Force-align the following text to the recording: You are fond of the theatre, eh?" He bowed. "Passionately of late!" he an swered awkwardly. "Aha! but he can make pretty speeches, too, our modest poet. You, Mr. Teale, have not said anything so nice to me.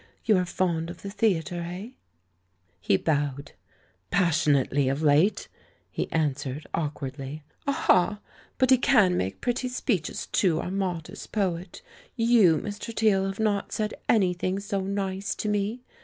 You 0.25 0.35
are 0.37 0.45
fond 0.47 0.89
of 0.89 1.03
the 1.03 1.11
theatre, 1.11 1.61
eh?" 1.61 1.89
He 2.79 2.97
bowed. 2.97 3.51
"Passionately 4.09 4.89
of 4.89 5.03
late!" 5.03 5.47
he 5.91 6.11
an 6.11 6.33
swered 6.33 6.65
awkwardly. 6.73 7.43
"Aha! 7.67 8.19
but 8.57 8.71
he 8.71 8.79
can 8.79 9.15
make 9.15 9.41
pretty 9.41 9.67
speeches, 9.69 10.25
too, 10.31 10.59
our 10.59 10.71
modest 10.71 11.31
poet. 11.31 11.83
You, 12.15 12.57
Mr. 12.57 12.95
Teale, 12.95 13.27
have 13.27 13.39
not 13.39 13.71
said 13.71 13.93
anything 14.09 14.59
so 14.59 14.79
nice 14.81 15.35
to 15.35 15.47
me. 15.47 15.83